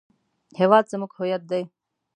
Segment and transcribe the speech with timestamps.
[0.59, 1.63] هېواد زموږ هویت دی